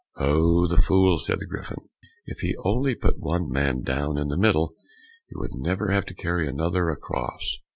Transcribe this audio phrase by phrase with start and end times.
[0.17, 1.77] "Oh, the fool!" said the Griffin;
[2.25, 4.73] "if he only put one man down in the middle,
[5.27, 7.59] he would never have to carry another across."